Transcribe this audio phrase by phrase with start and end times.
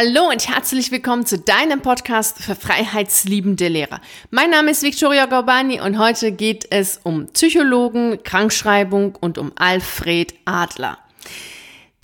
[0.00, 4.00] Hallo und herzlich willkommen zu deinem Podcast für freiheitsliebende Lehrer.
[4.30, 10.34] Mein Name ist Victoria Gorbani und heute geht es um Psychologen, Krankschreibung und um Alfred
[10.44, 10.98] Adler.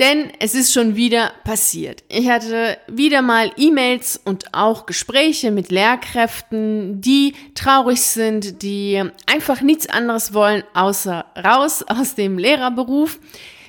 [0.01, 2.03] Denn es ist schon wieder passiert.
[2.09, 9.61] Ich hatte wieder mal E-Mails und auch Gespräche mit Lehrkräften, die traurig sind, die einfach
[9.61, 13.21] nichts anderes wollen, außer raus aus dem Lehrerberuf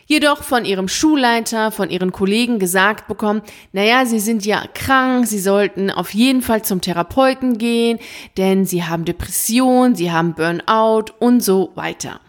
[0.06, 3.42] jedoch von ihrem Schulleiter, von ihren Kollegen gesagt bekommen,
[3.72, 8.00] naja, sie sind ja krank, sie sollten auf jeden Fall zum Therapeuten gehen,
[8.38, 12.20] denn sie haben Depression, sie haben Burnout und so weiter.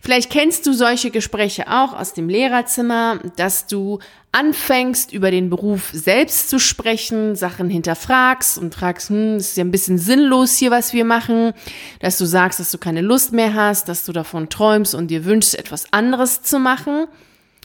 [0.00, 3.98] Vielleicht kennst du solche Gespräche auch aus dem Lehrerzimmer, dass du
[4.32, 9.72] anfängst, über den Beruf selbst zu sprechen, Sachen hinterfragst und fragst, hm, ist ja ein
[9.72, 11.52] bisschen sinnlos hier, was wir machen,
[12.00, 15.24] dass du sagst, dass du keine Lust mehr hast, dass du davon träumst und dir
[15.24, 17.06] wünschst, etwas anderes zu machen.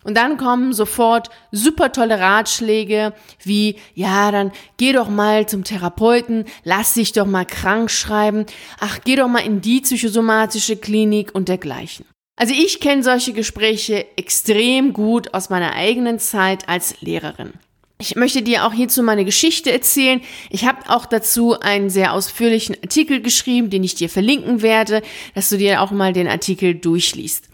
[0.06, 6.46] Und dann kommen sofort super tolle Ratschläge wie, ja, dann geh doch mal zum Therapeuten,
[6.64, 8.46] lass dich doch mal krank schreiben,
[8.80, 12.06] ach, geh doch mal in die psychosomatische Klinik und dergleichen.
[12.36, 17.54] Also ich kenne solche Gespräche extrem gut aus meiner eigenen Zeit als Lehrerin.
[17.98, 20.22] Ich möchte dir auch hierzu meine Geschichte erzählen.
[20.52, 25.02] Ich habe auch dazu einen sehr ausführlichen Artikel geschrieben, den ich dir verlinken werde,
[25.34, 27.46] dass du dir auch mal den Artikel durchliest.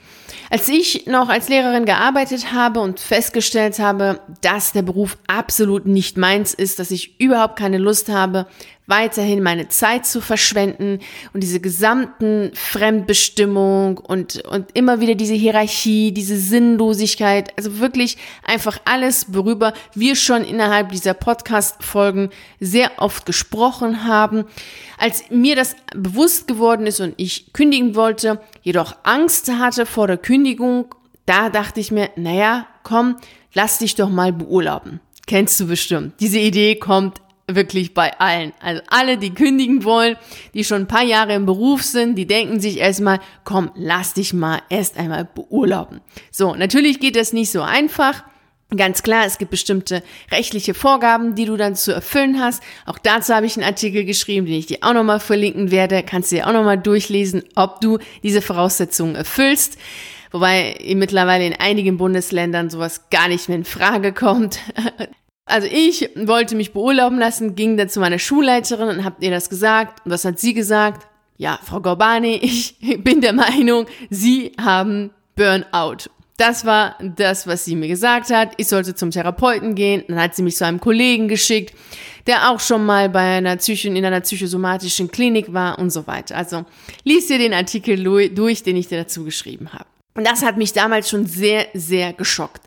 [0.53, 6.17] Als ich noch als Lehrerin gearbeitet habe und festgestellt habe, dass der Beruf absolut nicht
[6.17, 8.47] meins ist, dass ich überhaupt keine Lust habe,
[8.87, 10.99] weiterhin meine Zeit zu verschwenden
[11.33, 18.79] und diese gesamten Fremdbestimmung und, und immer wieder diese Hierarchie, diese Sinnlosigkeit, also wirklich einfach
[18.85, 24.45] alles, worüber wir schon innerhalb dieser Podcast-Folgen sehr oft gesprochen haben.
[24.97, 30.17] Als mir das bewusst geworden ist und ich kündigen wollte, jedoch Angst hatte vor der
[30.17, 30.93] Kündigung,
[31.25, 33.17] da dachte ich mir, naja, komm,
[33.53, 34.99] lass dich doch mal beurlauben.
[35.27, 36.19] Kennst du bestimmt.
[36.19, 38.53] Diese Idee kommt wirklich bei allen.
[38.59, 40.15] Also alle, die kündigen wollen,
[40.53, 44.33] die schon ein paar Jahre im Beruf sind, die denken sich erstmal, komm, lass dich
[44.33, 46.01] mal erst einmal beurlauben.
[46.31, 48.23] So, natürlich geht das nicht so einfach.
[48.75, 50.01] Ganz klar, es gibt bestimmte
[50.31, 52.63] rechtliche Vorgaben, die du dann zu erfüllen hast.
[52.85, 56.03] Auch dazu habe ich einen Artikel geschrieben, den ich dir auch nochmal verlinken werde.
[56.03, 59.77] Kannst du dir auch nochmal durchlesen, ob du diese Voraussetzungen erfüllst.
[60.31, 64.59] Wobei mittlerweile in einigen Bundesländern sowas gar nicht mehr in Frage kommt.
[65.45, 69.49] Also ich wollte mich beurlauben lassen, ging dann zu meiner Schulleiterin und habt ihr das
[69.49, 70.05] gesagt.
[70.05, 71.07] Und was hat sie gesagt?
[71.37, 76.09] Ja, Frau Gorbani, ich bin der Meinung, Sie haben Burnout.
[76.37, 78.53] Das war das, was sie mir gesagt hat.
[78.57, 80.03] Ich sollte zum Therapeuten gehen.
[80.07, 81.75] Dann hat sie mich zu einem Kollegen geschickt,
[82.25, 86.35] der auch schon mal bei einer Psycho in einer psychosomatischen Klinik war und so weiter.
[86.35, 86.65] Also
[87.03, 88.03] lies dir den Artikel
[88.33, 89.85] durch, den ich dir dazu geschrieben habe.
[90.15, 92.61] Und das hat mich damals schon sehr, sehr geschockt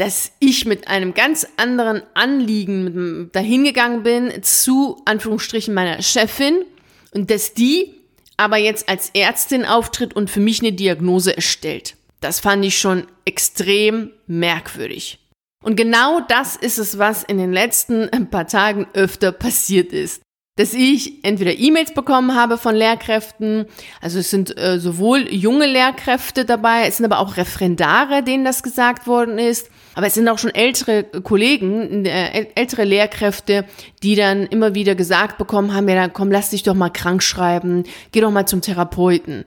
[0.00, 6.64] dass ich mit einem ganz anderen Anliegen dahingegangen bin zu Anführungsstrichen meiner Chefin
[7.12, 7.92] und dass die
[8.38, 11.96] aber jetzt als Ärztin auftritt und für mich eine Diagnose erstellt.
[12.20, 15.18] Das fand ich schon extrem merkwürdig.
[15.62, 20.22] Und genau das ist es, was in den letzten paar Tagen öfter passiert ist
[20.60, 23.64] dass ich entweder E-Mails bekommen habe von Lehrkräften,
[24.02, 28.62] also es sind äh, sowohl junge Lehrkräfte dabei, es sind aber auch Referendare, denen das
[28.62, 33.64] gesagt worden ist, aber es sind auch schon ältere Kollegen, äh, ältere Lehrkräfte,
[34.02, 37.22] die dann immer wieder gesagt bekommen haben, ja, dann komm, lass dich doch mal krank
[37.22, 39.44] schreiben, geh doch mal zum Therapeuten.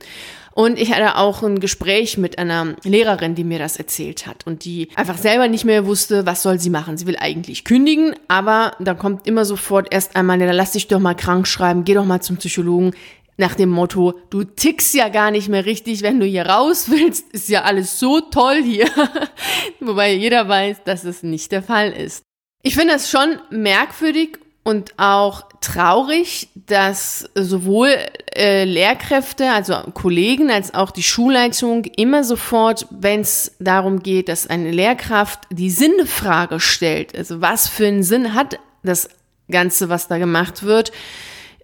[0.55, 4.65] Und ich hatte auch ein Gespräch mit einer Lehrerin, die mir das erzählt hat und
[4.65, 6.95] die einfach selber nicht mehr wusste, was soll sie machen.
[6.95, 10.99] Sie will eigentlich kündigen, aber dann kommt immer sofort erst einmal, ja, lass dich doch
[10.99, 12.93] mal krank schreiben, geh doch mal zum Psychologen.
[13.37, 17.31] Nach dem Motto, du tickst ja gar nicht mehr richtig, wenn du hier raus willst,
[17.31, 18.87] ist ja alles so toll hier.
[19.79, 22.23] Wobei jeder weiß, dass es nicht der Fall ist.
[22.61, 27.89] Ich finde das schon merkwürdig und auch traurig, dass sowohl
[28.35, 34.47] äh, Lehrkräfte, also Kollegen, als auch die Schulleitung immer sofort, wenn es darum geht, dass
[34.47, 39.09] eine Lehrkraft die Sinnfrage stellt, also was für einen Sinn hat das
[39.51, 40.93] Ganze, was da gemacht wird,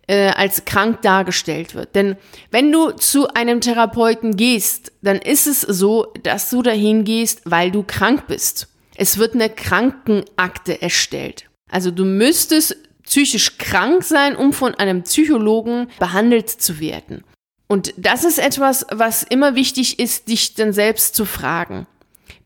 [0.10, 1.96] äh, als krank dargestellt wird.
[1.96, 2.18] Denn
[2.50, 7.70] wenn du zu einem Therapeuten gehst, dann ist es so, dass du dahin gehst, weil
[7.70, 8.70] du krank bist.
[8.96, 11.46] Es wird eine Krankenakte erstellt.
[11.70, 17.24] Also du müsstest psychisch krank sein, um von einem Psychologen behandelt zu werden.
[17.68, 21.86] Und das ist etwas, was immer wichtig ist, dich dann selbst zu fragen.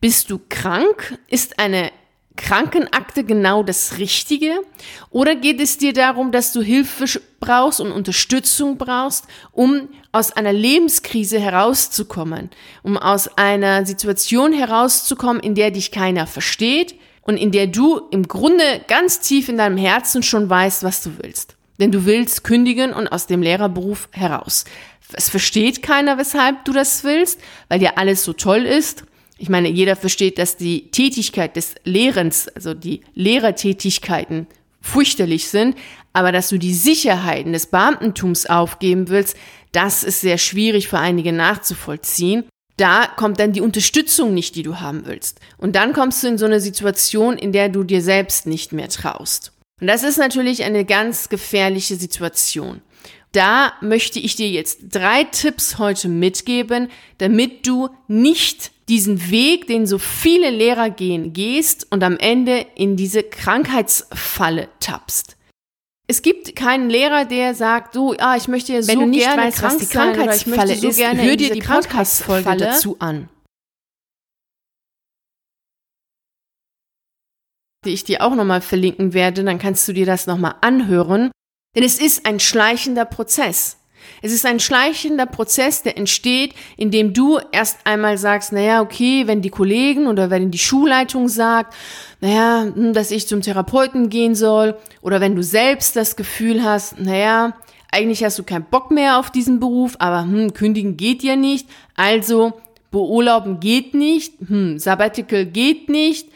[0.02, 1.18] Bist du krank?
[1.28, 1.92] Ist eine
[2.36, 4.54] Krankenakte genau das Richtige?
[5.10, 10.54] Oder geht es dir darum, dass du Hilfe brauchst und Unterstützung brauchst, um aus einer
[10.54, 12.50] Lebenskrise herauszukommen,
[12.82, 18.28] um aus einer Situation herauszukommen, in der dich keiner versteht, und in der du im
[18.28, 21.56] Grunde ganz tief in deinem Herzen schon weißt, was du willst.
[21.80, 24.66] Denn du willst kündigen und aus dem Lehrerberuf heraus.
[25.14, 27.40] Es versteht keiner, weshalb du das willst,
[27.70, 29.06] weil dir alles so toll ist.
[29.38, 34.48] Ich meine, jeder versteht, dass die Tätigkeit des Lehrens, also die Lehrertätigkeiten
[34.80, 35.76] fürchterlich sind,
[36.14, 39.36] aber dass du die Sicherheiten des Beamtentums aufgeben willst,
[39.72, 42.46] das ist sehr schwierig für einige nachzuvollziehen
[42.78, 45.40] da kommt dann die Unterstützung nicht, die du haben willst.
[45.58, 48.90] Und dann kommst du in so eine Situation, in der du dir selbst nicht mehr
[48.90, 49.52] traust.
[49.80, 52.82] Und das ist natürlich eine ganz gefährliche Situation.
[53.32, 59.88] Da möchte ich dir jetzt drei Tipps heute mitgeben, damit du nicht diesen Weg, den
[59.88, 65.38] so viele Lehrer gehen, gehst und am Ende in diese Krankheitsfalle tappst.
[66.08, 69.24] Es gibt keinen Lehrer, der sagt, so, ah, ich möchte ja so Wenn du nicht
[69.24, 72.98] gerne weißt, krank was die Krankheitsfalle so ist, gerne hör dir die Podcast-Folge Krankheitsfalle dazu
[73.00, 73.30] an.
[77.84, 81.32] die ich dir auch nochmal verlinken werde, dann kannst du dir das nochmal anhören.
[81.76, 83.78] Denn es ist ein schleichender Prozess.
[84.22, 89.42] Es ist ein schleichender Prozess, der entsteht, indem du erst einmal sagst, naja, okay, wenn
[89.42, 91.76] die Kollegen oder wenn die Schulleitung sagt,
[92.22, 97.00] naja, hm, dass ich zum Therapeuten gehen soll, oder wenn du selbst das Gefühl hast,
[97.00, 97.54] naja,
[97.92, 101.68] eigentlich hast du keinen Bock mehr auf diesen Beruf, aber hm, kündigen geht ja nicht,
[101.96, 102.54] also
[102.92, 106.30] beurlauben geht nicht, hm, Sabbatical geht nicht,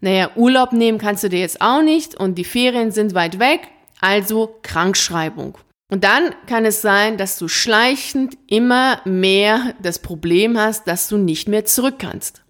[0.00, 3.68] naja, Urlaub nehmen kannst du dir jetzt auch nicht und die Ferien sind weit weg,
[4.00, 5.56] also Krankschreibung.
[5.92, 11.18] Und dann kann es sein, dass du schleichend immer mehr das Problem hast, dass du
[11.18, 12.40] nicht mehr zurück kannst.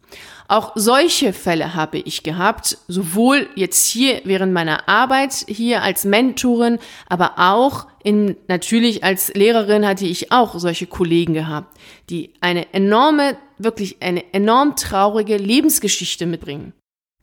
[0.46, 6.78] Auch solche Fälle habe ich gehabt, sowohl jetzt hier während meiner Arbeit hier als Mentorin,
[7.08, 11.76] aber auch in, natürlich als Lehrerin hatte ich auch solche Kollegen gehabt,
[12.10, 16.74] die eine enorme, wirklich eine enorm traurige Lebensgeschichte mitbringen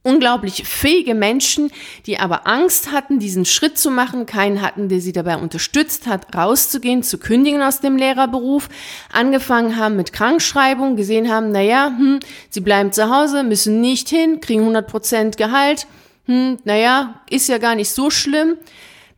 [0.03, 1.71] unglaublich fähige Menschen,
[2.05, 6.33] die aber Angst hatten, diesen Schritt zu machen, keinen hatten, der sie dabei unterstützt hat,
[6.35, 8.69] rauszugehen, zu kündigen aus dem Lehrerberuf,
[9.11, 12.19] angefangen haben mit Krankschreibung, gesehen haben, naja, hm,
[12.49, 15.85] sie bleiben zu Hause, müssen nicht hin, kriegen 100 Prozent Gehalt,
[16.25, 18.55] hm, naja, ist ja gar nicht so schlimm.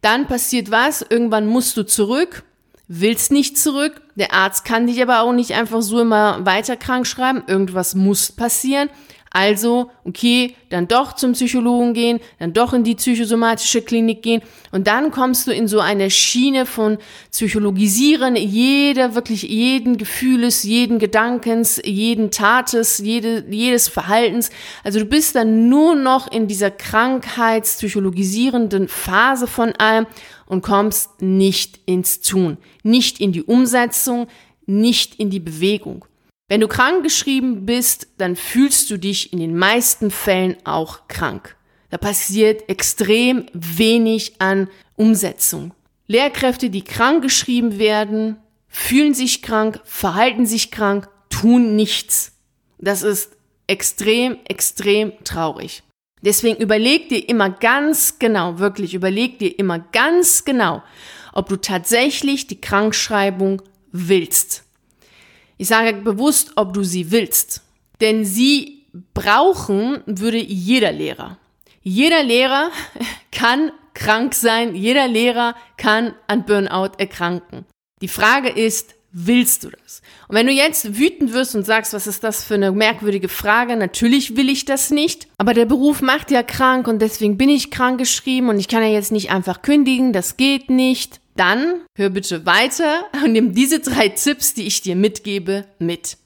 [0.02, 2.44] Dann passiert was, irgendwann musst du zurück,
[2.88, 7.06] willst nicht zurück, der Arzt kann dich aber auch nicht einfach so immer weiter krank
[7.06, 8.90] schreiben, irgendwas muss passieren.
[9.34, 14.42] Also, okay, dann doch zum Psychologen gehen, dann doch in die psychosomatische Klinik gehen
[14.74, 16.98] und dann kommst du in so eine Schiene von
[17.32, 24.50] Psychologisieren jeder, wirklich jeden Gefühles, jeden Gedankens, jeden Tates, jede, jedes Verhaltens.
[24.84, 30.08] Also du bist dann nur noch in dieser krankheitspsychologisierenden Phase von allem
[30.46, 34.28] und kommst nicht ins Tun, nicht in die Umsetzung,
[34.66, 36.04] nicht in die Bewegung.
[36.52, 41.56] Wenn du krank geschrieben bist, dann fühlst du dich in den meisten Fällen auch krank.
[41.92, 44.68] Da passiert extrem wenig an
[44.98, 45.74] Umsetzung.
[46.08, 48.36] Lehrkräfte, die krank geschrieben werden,
[48.68, 52.34] fühlen sich krank, verhalten sich krank, tun nichts.
[52.80, 53.32] Das ist
[53.68, 55.84] extrem, extrem traurig.
[56.22, 60.84] Deswegen überleg dir immer ganz genau, wirklich überleg dir immer ganz genau,
[61.32, 63.62] ob du tatsächlich die Krankschreibung
[63.94, 64.66] willst.
[65.62, 67.62] Ich sage bewusst, ob du sie willst.
[68.02, 71.38] Denn sie brauchen würde jeder Lehrer.
[71.84, 72.72] Jeder Lehrer
[73.32, 77.66] kann krank sein, jeder Lehrer kann an Burnout erkranken.
[78.02, 80.02] Die Frage ist, willst du das?
[80.28, 83.76] Und wenn du jetzt wütend wirst und sagst, was ist das für eine merkwürdige Frage,
[83.76, 87.70] natürlich will ich das nicht, aber der Beruf macht ja krank und deswegen bin ich
[87.70, 92.10] krank geschrieben und ich kann ja jetzt nicht einfach kündigen, das geht nicht dann hör
[92.10, 96.18] bitte weiter und nimm diese drei Tipps, die ich dir mitgebe, mit.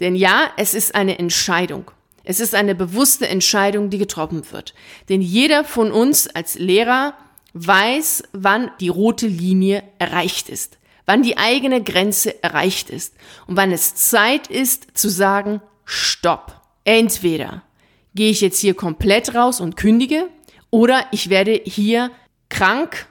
[0.00, 1.90] Denn ja, es ist eine Entscheidung.
[2.24, 4.74] Es ist eine bewusste Entscheidung, die getroffen wird.
[5.08, 7.14] Denn jeder von uns als Lehrer
[7.54, 13.14] weiß, wann die rote Linie erreicht ist, wann die eigene Grenze erreicht ist
[13.46, 16.60] und wann es Zeit ist zu sagen, stopp.
[16.84, 17.62] Entweder
[18.14, 20.28] gehe ich jetzt hier komplett raus und kündige
[20.70, 22.10] oder ich werde hier
[22.48, 23.06] krank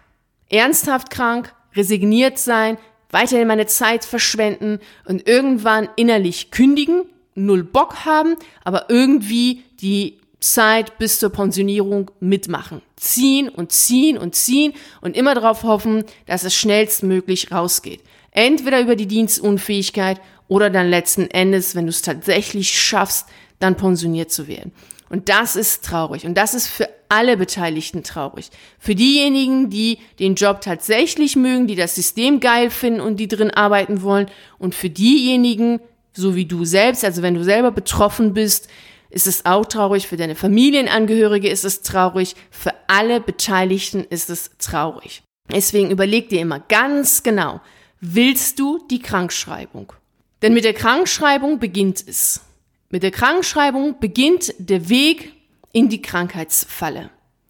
[0.50, 2.78] ernsthaft krank, resigniert sein,
[3.12, 7.04] weiterhin meine Zeit verschwenden und irgendwann innerlich kündigen,
[7.36, 12.82] null Bock haben, aber irgendwie die Zeit bis zur Pensionierung mitmachen.
[12.96, 18.02] Ziehen und ziehen und ziehen und immer darauf hoffen, dass es schnellstmöglich rausgeht.
[18.32, 23.28] Entweder über die Dienstunfähigkeit oder dann letzten Endes, wenn du es tatsächlich schaffst,
[23.60, 24.72] dann pensioniert zu werden.
[25.10, 26.26] Und das ist traurig.
[26.26, 28.50] Und das ist für alle Beteiligten traurig.
[28.80, 33.52] Für diejenigen, die den Job tatsächlich mögen, die das System geil finden und die drin
[33.52, 34.28] arbeiten wollen.
[34.58, 35.80] Und für diejenigen,
[36.14, 38.70] so wie du selbst, also wenn du selber betroffen bist,
[39.10, 44.52] ist es auch traurig, für deine Familienangehörige ist es traurig, für alle Beteiligten ist es
[44.58, 45.24] traurig.
[45.52, 47.62] Deswegen überleg dir immer ganz genau,
[48.02, 49.94] willst du die Krankschreibung?
[50.42, 52.42] Denn mit der Krankschreibung beginnt es.
[52.90, 55.34] Mit der Krankschreibung beginnt der Weg
[55.76, 57.10] in die Krankheitsfalle.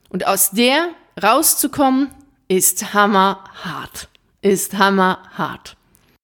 [0.10, 0.90] Und aus der
[1.22, 2.10] rauszukommen,
[2.48, 4.10] ist hammerhart.
[4.42, 5.78] Ist hammerhart.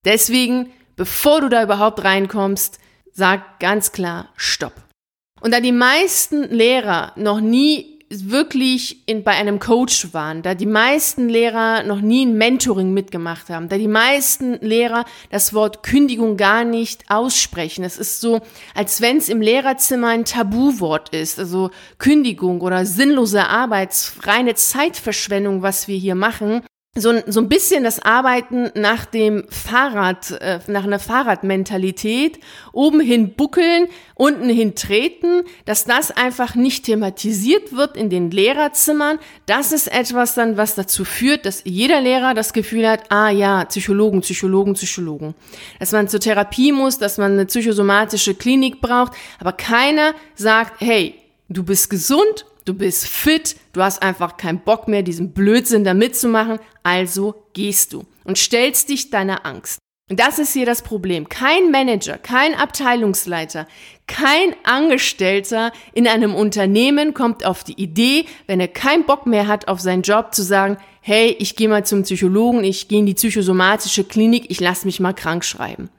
[0.04, 2.80] Deswegen, bevor du da überhaupt reinkommst,
[3.12, 4.74] sag ganz klar Stopp.
[5.42, 10.66] Und da die meisten Lehrer noch nie wirklich in, bei einem Coach waren, da die
[10.66, 16.38] meisten Lehrer noch nie ein Mentoring mitgemacht haben, da die meisten Lehrer das Wort Kündigung
[16.38, 17.84] gar nicht aussprechen.
[17.84, 18.42] Es ist so,
[18.76, 25.62] als wenn es im Lehrerzimmer ein Tabuwort ist, also Kündigung oder sinnlose Arbeit, reine Zeitverschwendung,
[25.62, 26.62] was wir hier machen
[26.94, 32.38] so, so ein bisschen das Arbeiten nach dem Fahrrad, äh, nach einer Fahrradmentalität,
[32.74, 39.20] oben hin buckeln, unten hin treten, dass das einfach nicht thematisiert wird in den Lehrerzimmern.
[39.46, 43.64] Das ist etwas dann, was dazu führt, dass jeder Lehrer das Gefühl hat, ah ja,
[43.64, 45.34] Psychologen, Psychologen, Psychologen.
[45.80, 51.16] Dass man zur Therapie muss, dass man eine psychosomatische Klinik braucht, aber keiner sagt, hey,
[51.48, 55.94] du bist gesund du bist fit, du hast einfach keinen Bock mehr, diesen Blödsinn da
[55.94, 59.80] mitzumachen, also gehst du und stellst dich deiner Angst.
[60.10, 61.30] Und das ist hier das Problem.
[61.30, 63.66] Kein Manager, kein Abteilungsleiter,
[64.08, 69.70] kein Angestellter in einem Unternehmen kommt auf die Idee, wenn er keinen Bock mehr hat
[69.70, 73.14] auf seinen Job, zu sagen, hey, ich gehe mal zum Psychologen, ich gehe in die
[73.14, 75.90] psychosomatische Klinik, ich lasse mich mal krank schreiben.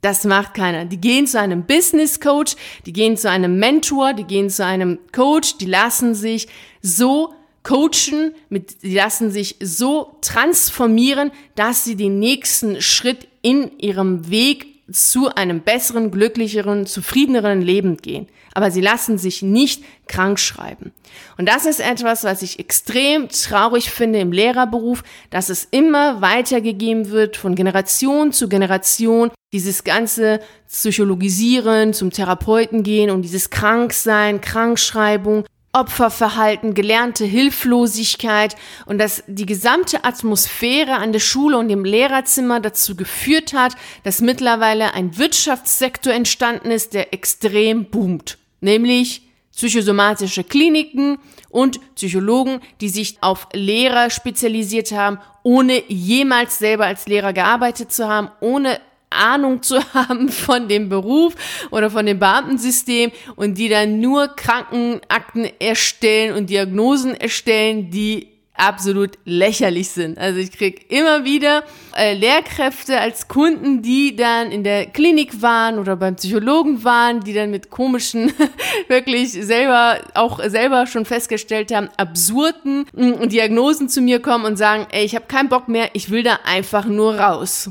[0.00, 0.84] Das macht keiner.
[0.84, 2.54] Die gehen zu einem Business Coach,
[2.86, 6.46] die gehen zu einem Mentor, die gehen zu einem Coach, die lassen sich
[6.82, 14.30] so coachen, mit, die lassen sich so transformieren, dass sie den nächsten Schritt in ihrem
[14.30, 18.28] Weg zu einem besseren, glücklicheren, zufriedeneren Leben gehen
[18.58, 20.90] aber sie lassen sich nicht krank schreiben.
[21.36, 27.10] Und das ist etwas, was ich extrem traurig finde im Lehrerberuf, dass es immer weitergegeben
[27.10, 35.44] wird von Generation zu Generation, dieses ganze Psychologisieren, zum Therapeuten gehen und dieses Kranksein, Krankschreibung,
[35.72, 38.56] Opferverhalten, gelernte Hilflosigkeit
[38.86, 44.20] und dass die gesamte Atmosphäre an der Schule und im Lehrerzimmer dazu geführt hat, dass
[44.20, 48.38] mittlerweile ein Wirtschaftssektor entstanden ist, der extrem boomt.
[48.60, 49.22] Nämlich
[49.52, 51.18] psychosomatische Kliniken
[51.50, 58.08] und Psychologen, die sich auf Lehrer spezialisiert haben, ohne jemals selber als Lehrer gearbeitet zu
[58.08, 61.34] haben, ohne Ahnung zu haben von dem Beruf
[61.70, 69.18] oder von dem Beamtensystem und die dann nur Krankenakten erstellen und Diagnosen erstellen, die absolut
[69.24, 70.18] lächerlich sind.
[70.18, 71.62] Also ich krieg immer wieder
[71.96, 77.32] äh, Lehrkräfte als Kunden, die dann in der Klinik waren oder beim Psychologen waren, die
[77.32, 78.32] dann mit komischen,
[78.88, 84.86] wirklich selber auch selber schon festgestellt haben, absurden mm, Diagnosen zu mir kommen und sagen,
[84.90, 87.70] ey, ich habe keinen Bock mehr, ich will da einfach nur raus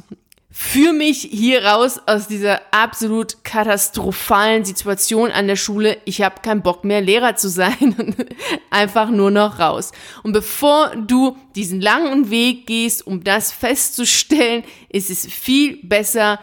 [0.59, 5.99] führ mich hier raus aus dieser absolut katastrophalen Situation an der Schule.
[6.05, 8.15] Ich habe keinen Bock mehr, Lehrer zu sein.
[8.71, 9.91] Einfach nur noch raus.
[10.23, 16.39] Und bevor du diesen langen Weg gehst, um das festzustellen, ist es viel besser,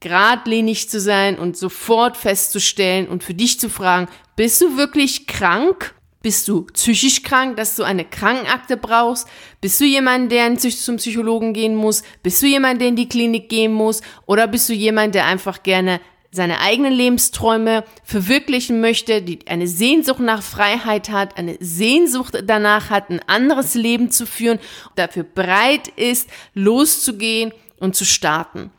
[0.00, 5.94] geradlinig zu sein und sofort festzustellen und für dich zu fragen, bist du wirklich krank
[6.22, 9.26] bist du psychisch krank, dass du eine Krankenakte brauchst?
[9.60, 12.02] Bist du jemand, der zum Psychologen gehen muss?
[12.22, 14.02] Bist du jemand, der in die Klinik gehen muss?
[14.26, 16.00] Oder bist du jemand, der einfach gerne
[16.32, 23.10] seine eigenen Lebensträume verwirklichen möchte, die eine Sehnsucht nach Freiheit hat, eine Sehnsucht danach hat,
[23.10, 24.60] ein anderes Leben zu führen,
[24.94, 28.70] dafür bereit ist, loszugehen und zu starten.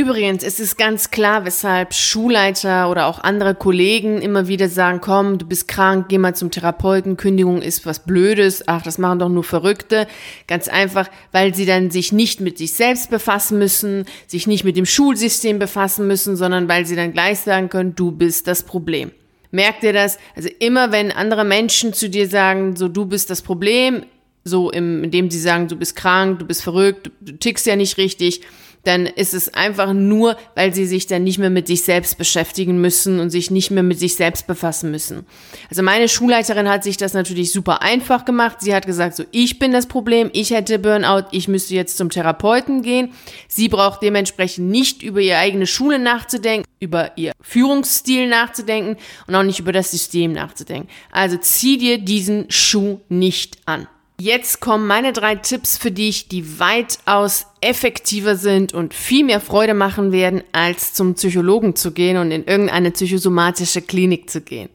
[0.00, 5.36] Übrigens, es ist ganz klar, weshalb Schulleiter oder auch andere Kollegen immer wieder sagen, komm,
[5.36, 9.28] du bist krank, geh mal zum Therapeuten, Kündigung ist was Blödes, ach, das machen doch
[9.28, 10.06] nur Verrückte.
[10.46, 14.78] Ganz einfach, weil sie dann sich nicht mit sich selbst befassen müssen, sich nicht mit
[14.78, 19.10] dem Schulsystem befassen müssen, sondern weil sie dann gleich sagen können, du bist das Problem.
[19.50, 20.16] Merkt ihr das?
[20.34, 24.06] Also immer wenn andere Menschen zu dir sagen, so du bist das Problem,
[24.44, 27.98] so im, indem sie sagen, du bist krank, du bist verrückt, du tickst ja nicht
[27.98, 28.40] richtig,
[28.84, 32.80] dann ist es einfach nur, weil sie sich dann nicht mehr mit sich selbst beschäftigen
[32.80, 35.26] müssen und sich nicht mehr mit sich selbst befassen müssen.
[35.68, 38.58] Also meine Schulleiterin hat sich das natürlich super einfach gemacht.
[38.60, 42.10] Sie hat gesagt, so ich bin das Problem, ich hätte Burnout, ich müsste jetzt zum
[42.10, 43.12] Therapeuten gehen.
[43.48, 48.96] Sie braucht dementsprechend nicht über ihre eigene Schule nachzudenken, über ihr Führungsstil nachzudenken
[49.26, 50.88] und auch nicht über das System nachzudenken.
[51.12, 53.86] Also zieh dir diesen Schuh nicht an.
[54.20, 59.72] Jetzt kommen meine drei Tipps für dich, die weitaus effektiver sind und viel mehr Freude
[59.72, 64.68] machen werden, als zum Psychologen zu gehen und in irgendeine psychosomatische Klinik zu gehen.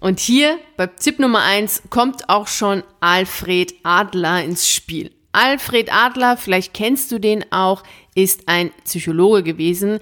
[0.00, 5.10] Und hier bei Tipp Nummer eins kommt auch schon Alfred Adler ins Spiel.
[5.30, 7.82] Alfred Adler, vielleicht kennst du den auch,
[8.14, 10.00] ist ein Psychologe gewesen,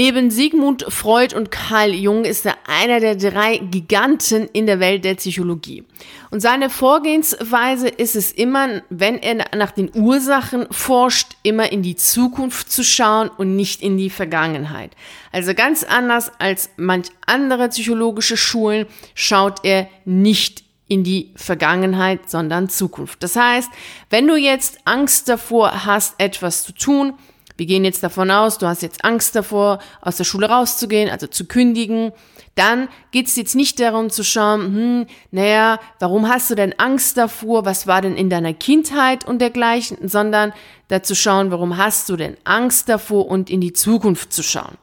[0.00, 5.04] Neben Sigmund Freud und Carl Jung ist er einer der drei Giganten in der Welt
[5.04, 5.82] der Psychologie.
[6.30, 11.96] Und seine Vorgehensweise ist es immer, wenn er nach den Ursachen forscht, immer in die
[11.96, 14.92] Zukunft zu schauen und nicht in die Vergangenheit.
[15.32, 18.86] Also ganz anders als manch andere psychologische Schulen
[19.16, 23.20] schaut er nicht in die Vergangenheit, sondern Zukunft.
[23.24, 23.68] Das heißt,
[24.10, 27.14] wenn du jetzt Angst davor hast, etwas zu tun,
[27.58, 31.26] wir gehen jetzt davon aus, du hast jetzt Angst davor, aus der Schule rauszugehen, also
[31.26, 32.12] zu kündigen.
[32.54, 37.16] Dann geht es jetzt nicht darum zu schauen, hm, naja, warum hast du denn Angst
[37.16, 37.64] davor?
[37.64, 40.08] Was war denn in deiner Kindheit und dergleichen?
[40.08, 40.52] Sondern
[40.86, 44.78] dazu schauen, warum hast du denn Angst davor und in die Zukunft zu schauen.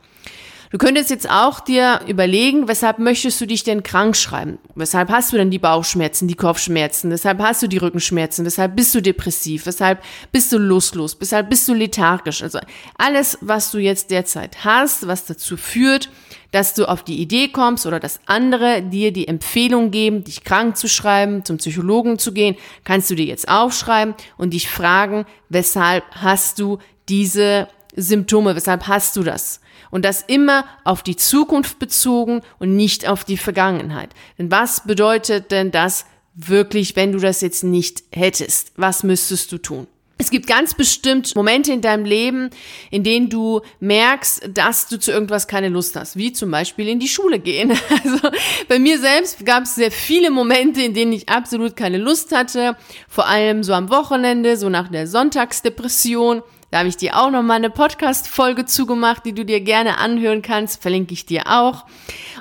[0.76, 4.58] Du könntest jetzt auch dir überlegen, weshalb möchtest du dich denn krank schreiben?
[4.76, 7.10] Weshalb hast du denn die Bauchschmerzen, die Kopfschmerzen?
[7.12, 8.44] Weshalb hast du die Rückenschmerzen?
[8.44, 9.68] Weshalb bist du depressiv?
[9.68, 10.04] Weshalb
[10.34, 11.16] bist du lustlos?
[11.18, 12.44] Weshalb bist du lethargisch?
[12.44, 12.60] Also
[12.98, 16.10] alles, was du jetzt derzeit hast, was dazu führt,
[16.52, 20.76] dass du auf die Idee kommst oder dass andere dir die Empfehlung geben, dich krank
[20.76, 26.04] zu schreiben, zum Psychologen zu gehen, kannst du dir jetzt aufschreiben und dich fragen, weshalb
[26.12, 29.62] hast du diese Symptome, weshalb hast du das?
[29.92, 34.10] Und das immer auf die Zukunft bezogen und nicht auf die Vergangenheit.
[34.38, 38.74] Denn was bedeutet denn das wirklich, wenn du das jetzt nicht hättest?
[38.76, 39.88] Was müsstest du tun?
[40.18, 42.50] Es gibt ganz bestimmt Momente in deinem Leben,
[42.90, 47.00] in denen du merkst, dass du zu irgendwas keine Lust hast, wie zum Beispiel in
[47.00, 47.74] die Schule gehen.
[48.06, 48.30] Also
[48.68, 52.78] bei mir selbst gab es sehr viele Momente, in denen ich absolut keine Lust hatte,
[53.10, 56.44] vor allem so am Wochenende, so nach der Sonntagsdepression.
[56.76, 60.42] Da habe ich dir auch noch mal eine Podcast-Folge zugemacht, die du dir gerne anhören
[60.42, 60.82] kannst.
[60.82, 61.86] Verlinke ich dir auch.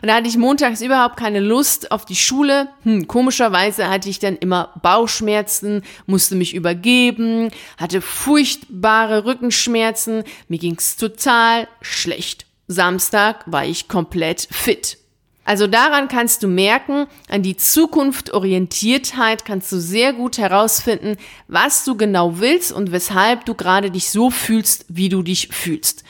[0.02, 2.68] Und da hatte ich montags überhaupt keine Lust auf die Schule.
[2.82, 10.24] Hm, komischerweise hatte ich dann immer Bauchschmerzen, musste mich übergeben, hatte furchtbare Rückenschmerzen.
[10.48, 12.44] Mir ging's total schlecht.
[12.66, 14.98] Samstag war ich komplett fit.
[15.44, 21.16] Also daran kannst du merken, an die Zukunftorientiertheit kannst du sehr gut herausfinden,
[21.48, 26.04] was du genau willst und weshalb du gerade dich so fühlst, wie du dich fühlst.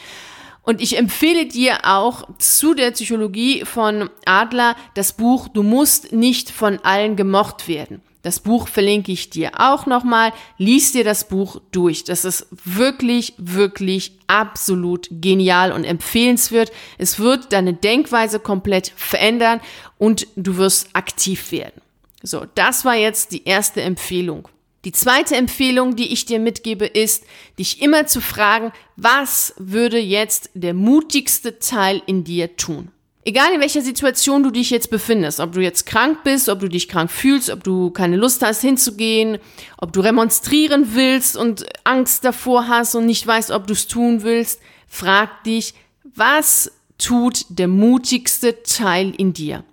[0.62, 6.50] Und ich empfehle dir auch zu der Psychologie von Adler das Buch Du musst nicht
[6.50, 8.00] von allen gemocht werden.
[8.24, 10.32] Das Buch verlinke ich dir auch nochmal.
[10.56, 12.04] Lies dir das Buch durch.
[12.04, 16.72] Das ist wirklich, wirklich absolut genial und empfehlenswert.
[16.96, 19.60] Es wird deine Denkweise komplett verändern
[19.98, 21.82] und du wirst aktiv werden.
[22.22, 24.48] So, das war jetzt die erste Empfehlung.
[24.86, 27.24] Die zweite Empfehlung, die ich dir mitgebe, ist,
[27.58, 32.90] dich immer zu fragen, was würde jetzt der mutigste Teil in dir tun?
[33.26, 36.68] Egal in welcher Situation du dich jetzt befindest, ob du jetzt krank bist, ob du
[36.68, 39.38] dich krank fühlst, ob du keine Lust hast hinzugehen,
[39.78, 44.22] ob du remonstrieren willst und Angst davor hast und nicht weißt, ob du es tun
[44.24, 45.72] willst, frag dich,
[46.14, 49.64] was tut der mutigste Teil in dir?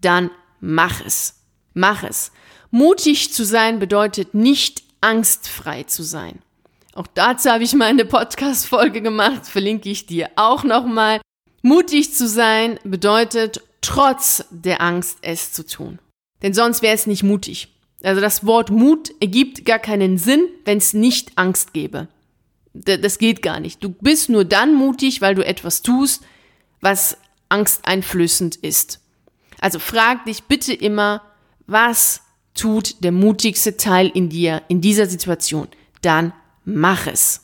[0.00, 1.34] Dann mach es.
[1.74, 2.30] Mach es.
[2.70, 6.38] Mutig zu sein bedeutet nicht angstfrei zu sein.
[6.94, 11.20] Auch dazu habe ich mal eine Podcast-Folge gemacht, verlinke ich dir auch nochmal.
[11.62, 15.98] Mutig zu sein bedeutet, trotz der Angst es zu tun.
[16.42, 17.68] Denn sonst wäre es nicht mutig.
[18.02, 22.08] Also das Wort Mut ergibt gar keinen Sinn, wenn es nicht Angst gäbe.
[22.72, 23.82] Das geht gar nicht.
[23.82, 26.22] Du bist nur dann mutig, weil du etwas tust,
[26.80, 27.18] was
[27.48, 29.00] angsteinflößend ist.
[29.60, 31.22] Also frag dich bitte immer,
[31.66, 32.22] was
[32.54, 35.68] tut der mutigste Teil in dir in dieser Situation?
[36.00, 36.32] Dann
[36.64, 37.42] mach es.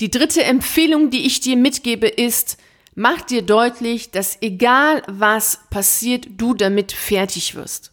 [0.00, 2.56] Die dritte Empfehlung, die ich dir mitgebe, ist,
[2.94, 7.92] Mach dir deutlich, dass egal was passiert, du damit fertig wirst.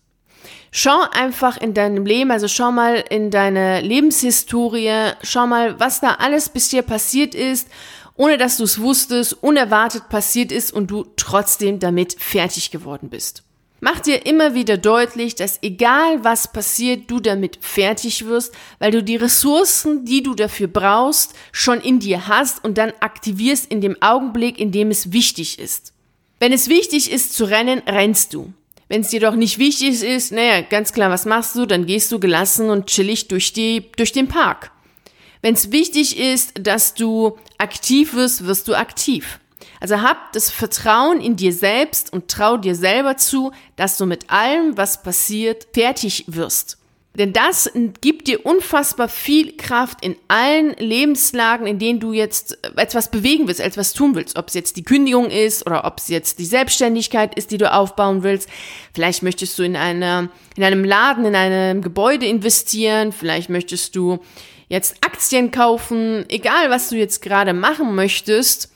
[0.71, 6.15] Schau einfach in deinem Leben, also schau mal in deine Lebenshistorie, schau mal, was da
[6.15, 7.69] alles bis dir passiert ist,
[8.15, 13.43] ohne dass du es wusstest, unerwartet passiert ist und du trotzdem damit fertig geworden bist.
[13.81, 19.01] Mach dir immer wieder deutlich, dass egal was passiert, du damit fertig wirst, weil du
[19.01, 24.01] die Ressourcen, die du dafür brauchst, schon in dir hast und dann aktivierst in dem
[24.01, 25.93] Augenblick, in dem es wichtig ist.
[26.39, 28.53] Wenn es wichtig ist zu rennen, rennst du.
[28.89, 31.65] Wenn es dir doch nicht wichtig ist, naja, ganz klar, was machst du?
[31.65, 34.71] Dann gehst du gelassen und chillig durch, die, durch den Park.
[35.41, 39.39] Wenn es wichtig ist, dass du aktiv wirst, wirst du aktiv.
[39.79, 44.29] Also hab das Vertrauen in dir selbst und trau dir selber zu, dass du mit
[44.29, 46.79] allem, was passiert, fertig wirst.
[47.15, 47.69] Denn das
[48.01, 53.59] gibt dir unfassbar viel Kraft in allen Lebenslagen, in denen du jetzt etwas bewegen willst,
[53.59, 54.37] etwas tun willst.
[54.37, 57.73] Ob es jetzt die Kündigung ist oder ob es jetzt die Selbstständigkeit ist, die du
[57.73, 58.47] aufbauen willst.
[58.93, 63.11] Vielleicht möchtest du in, einer, in einem Laden, in einem Gebäude investieren.
[63.11, 64.19] Vielleicht möchtest du
[64.69, 66.25] jetzt Aktien kaufen.
[66.29, 68.71] Egal, was du jetzt gerade machen möchtest,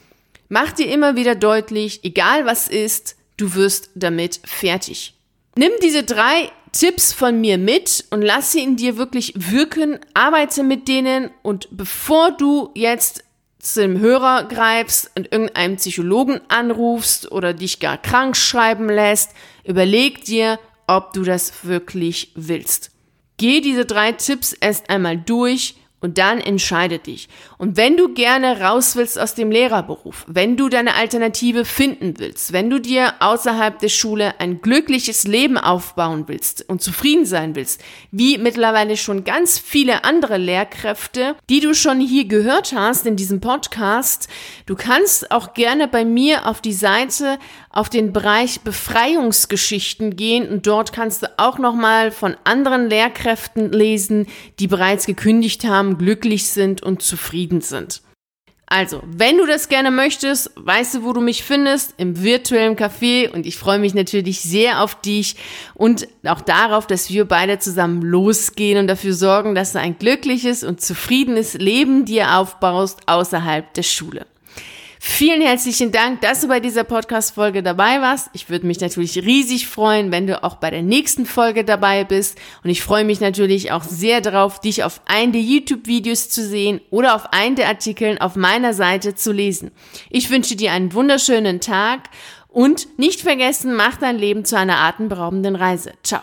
[0.54, 5.16] mach dir immer wieder deutlich, egal was ist, du wirst damit fertig.
[5.56, 10.62] Nimm diese drei Tipps von mir mit und lass sie in dir wirklich wirken, arbeite
[10.62, 13.24] mit denen und bevor du jetzt
[13.58, 19.32] zu dem Hörer greifst und irgendeinem Psychologen anrufst oder dich gar krank schreiben lässt,
[19.64, 22.92] überleg dir, ob du das wirklich willst.
[23.38, 27.30] Geh diese drei Tipps erst einmal durch und dann entscheide dich.
[27.58, 32.52] Und wenn du gerne raus willst aus dem Lehrerberuf, wenn du deine Alternative finden willst,
[32.52, 37.82] wenn du dir außerhalb der Schule ein glückliches Leben aufbauen willst und zufrieden sein willst,
[38.12, 43.40] wie mittlerweile schon ganz viele andere Lehrkräfte, die du schon hier gehört hast in diesem
[43.40, 44.28] Podcast,
[44.66, 47.40] du kannst auch gerne bei mir auf die Seite
[47.74, 54.28] auf den Bereich Befreiungsgeschichten gehen und dort kannst du auch nochmal von anderen Lehrkräften lesen,
[54.60, 58.04] die bereits gekündigt haben, glücklich sind und zufrieden sind.
[58.68, 63.30] Also, wenn du das gerne möchtest, weißt du, wo du mich findest, im virtuellen Café
[63.30, 65.36] und ich freue mich natürlich sehr auf dich
[65.76, 70.64] und auch darauf, dass wir beide zusammen losgehen und dafür sorgen, dass du ein glückliches
[70.64, 74.26] und zufriedenes Leben dir aufbaust außerhalb der Schule.
[75.06, 78.30] Vielen herzlichen Dank, dass du bei dieser Podcast-Folge dabei warst.
[78.32, 82.40] Ich würde mich natürlich riesig freuen, wenn du auch bei der nächsten Folge dabei bist.
[82.64, 86.80] Und ich freue mich natürlich auch sehr darauf, dich auf einen der YouTube-Videos zu sehen
[86.90, 89.72] oder auf einen der Artikeln auf meiner Seite zu lesen.
[90.10, 92.04] Ich wünsche dir einen wunderschönen Tag
[92.48, 95.92] und nicht vergessen, mach dein Leben zu einer atemberaubenden Reise.
[96.04, 96.22] Ciao.